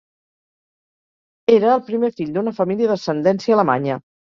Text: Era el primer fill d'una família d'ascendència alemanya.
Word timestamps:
Era 1.57 1.71
el 1.75 1.85
primer 1.93 2.13
fill 2.17 2.35
d'una 2.41 2.59
família 2.65 2.95
d'ascendència 2.97 3.61
alemanya. 3.63 4.05